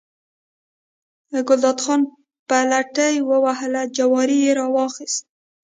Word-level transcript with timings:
ګلداد 1.47 1.77
خان 1.83 2.01
پلتۍ 2.49 3.15
ووهله، 3.29 3.81
جواری 3.95 4.37
یې 4.45 4.51
راواخیست. 4.59 5.21